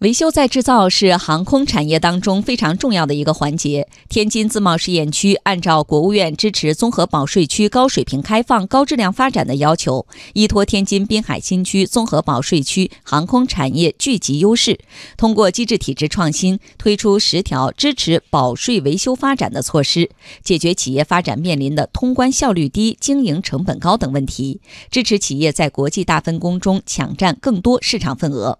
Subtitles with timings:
[0.00, 3.88] 维修再制造是航空产业当中非常重要的一个环节。
[4.10, 14.78] 天津自贸试验区按照国务院支持综合保税区高水平开放、高质量发展的要求，依托天津滨海新区综合保税区航空产业聚集优势，
[15.16, 20.10] 通过机制体制创新，推出十条支持保税维修发展的措施，
[20.44, 24.60] 解决企业发展面临的通关效率低、经营成本高等问题，
[24.90, 28.58] 支持企业在国际大分工中抢占更多市场份额。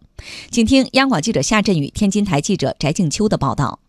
[0.51, 3.81] 请听央广记者夏振宇、天津台记者翟静秋的报道。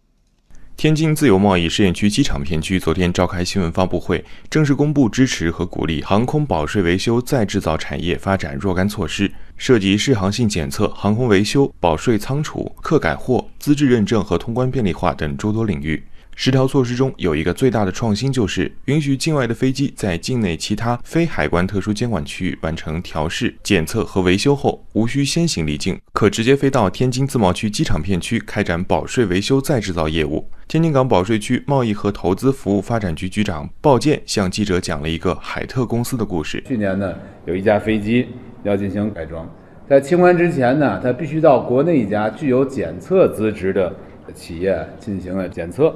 [0.75, 16.05] 天津自由贸易试验区机场片区昨天召开新闻发布会，正式公布支持和鼓励航空保税维修再制造产业发展若干措施，涉及适航性检测、航空维修、保税仓储、客改货、资质认证和通关便利化等诸多领域。
[16.39, 30.47] 十条措施中有一个最大的创新，就是允许境外的飞机在境内其他非海关特殊监管区域完成调试、检测和维修后，无需先行离境，可直接飞到天津自贸区机场片区开展保税维修再制造业务。
[30.67, 36.63] 天津港保税区贸易和投资服务发展局局长鲍建向记者讲了一个海特公司的故事。
[36.67, 37.15] 去年呢，
[37.47, 38.27] 有一架飞机
[38.61, 39.49] 要进行改装，
[39.89, 43.91] 在清关之前呢，它必须到国内一家具有检测资质的
[44.35, 45.91] 企业进行了检测。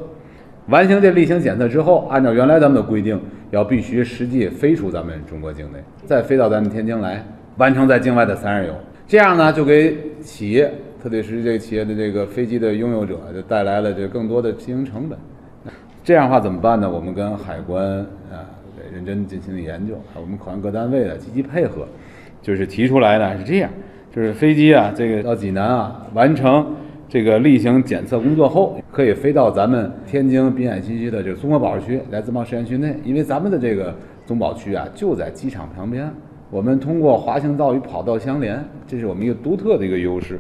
[0.68, 7.26] 完成这例行检测之后，按照原来咱们的规定，要必须实际飞出咱们中国境内，再飞到咱们天津来，
[7.58, 8.74] 完成在境外的三日游。
[9.08, 15.18] 这样呢，就给企业，特别是这个企业的这个飞机的拥有者，就带来了这更多的经营成本。
[16.04, 16.90] 这样的话怎么办呢？
[16.90, 17.84] 我们跟海关
[18.32, 18.46] 啊
[18.94, 21.88] 认真进行了研究，还有我们口岸各单位的积极配合，
[22.42, 23.70] 就是提出来呢是这样，
[24.16, 26.76] 就是飞机啊，这个到济南啊完成。
[27.12, 33.94] 这个例行检测工作后，可以飞到咱们天津滨海新区的这个综合保税区来自贸试验区内，因为咱们的这个
[34.26, 36.10] 综保区啊就在机场旁边，
[36.50, 40.40] 我们通过滑行道与跑道相连，这是我们一个独特的一个优势。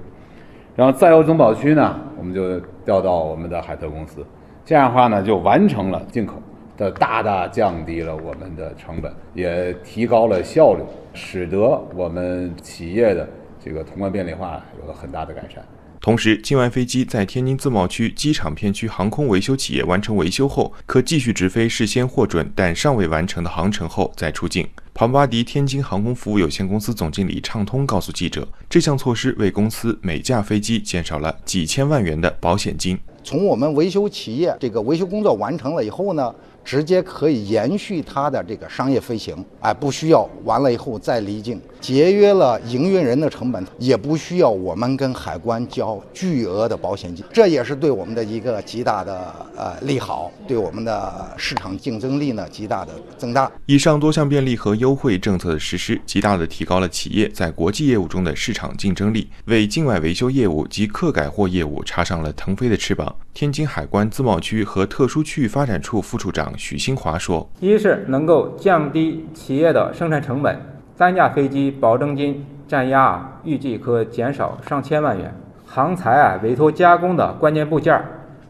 [0.73, 4.25] 然后再由综保区呢，我们就调到我们的海特公司，
[4.63, 6.35] 这样的话呢，就完成了进口，
[6.77, 10.81] 的大大降低了我们的成本，也提高了效率，
[11.13, 13.27] 使得我们企业的
[13.59, 15.61] 这个通关便利化有了很大的改善。
[16.01, 24.67] 同时，境外飞机在天津自贸区机场片区航空维修企业完成维修后，可继续直飞事先获准但尚未完成的航程后再出境。
[24.95, 32.97] 庞巴迪天津航空服务有限公司总经理畅通告诉记者，这项措施为公司每架飞机减少了几千万元的保险金。
[33.23, 36.33] 从我们维修企业这个维修工作完成了以后呢？
[36.63, 53.51] 直接可以延续它的这个商业飞行，哎，不需要完了以后再离境，节约了营运人的成本，也不需要我们跟海关交巨额的保险金，这也是对我们的一个极大的呃利好，对我们的市场竞争力呢极大的增大。
[53.65, 63.15] 以上多项便利和优惠政策的实施，极大的提高了企业在国际业务中的市场竞争力，为境外维修业务及客改货业务插上了腾飞的翅膀。
[63.33, 66.53] 天津海关自贸区和特殊区域发展处副处长。
[66.57, 70.59] 许新华说：“一是能够降低企业的生产成本，
[70.97, 75.33] 单架飞机保证金占压预计可减少上千万元。
[75.65, 77.99] 航材啊，委托加工的关键部件，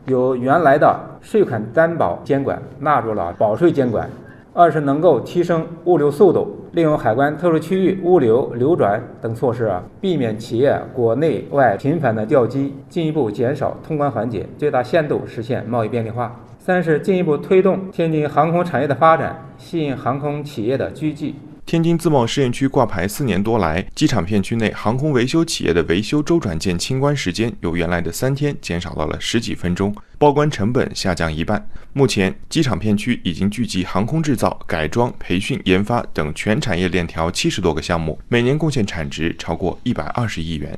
[0.08, 4.10] 由原来的税款担保监管纳入了保税监管。
[4.54, 21.34] 二是能够提升物流速度，利用海关特殊区域物流流转等措施啊，避免企业国内外频繁的调机，进一步减少通关环节，最大限度实现贸易便利化。”三是进一步推动天津航空产业的发展，吸引航空企业的聚集。
[21.72, 31.66] 天津自贸试验区挂牌四年多来，机场片区内航空维修企业的维修周转件清关时间由原来的三天减少到了十几分钟，报关成本下降一半。
[31.94, 40.78] 目前，机场片区已经聚集航空制造、改装、培训、研发等全产业链条七十多个项目，每年贡献产值超过一百二十亿元。